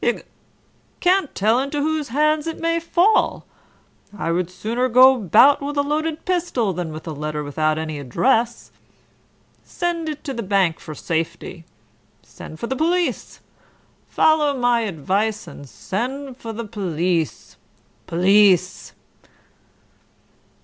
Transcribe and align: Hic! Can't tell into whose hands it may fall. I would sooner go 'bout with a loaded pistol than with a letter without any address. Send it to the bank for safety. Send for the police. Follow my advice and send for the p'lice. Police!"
Hic! 0.03 0.25
Can't 0.99 1.35
tell 1.35 1.59
into 1.59 1.79
whose 1.79 2.07
hands 2.07 2.47
it 2.47 2.59
may 2.59 2.79
fall. 2.79 3.45
I 4.17 4.31
would 4.31 4.49
sooner 4.49 4.89
go 4.89 5.19
'bout 5.19 5.61
with 5.61 5.77
a 5.77 5.83
loaded 5.83 6.25
pistol 6.25 6.73
than 6.73 6.91
with 6.91 7.05
a 7.05 7.11
letter 7.11 7.43
without 7.43 7.77
any 7.77 7.99
address. 7.99 8.71
Send 9.63 10.09
it 10.09 10.23
to 10.23 10.33
the 10.33 10.41
bank 10.41 10.79
for 10.79 10.95
safety. 10.95 11.65
Send 12.23 12.59
for 12.59 12.65
the 12.65 12.75
police. 12.75 13.41
Follow 14.07 14.57
my 14.57 14.79
advice 14.79 15.45
and 15.47 15.69
send 15.69 16.35
for 16.35 16.51
the 16.51 16.65
p'lice. 16.67 17.57
Police!" 18.07 18.93